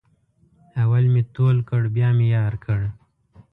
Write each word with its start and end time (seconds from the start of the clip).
اول 0.81 1.05
مې 1.13 1.21
تول 1.33 1.57
کړ 1.69 1.81
بیا 1.95 2.09
مې 2.17 2.27
یار 2.35 2.53
کړ. 2.65 2.81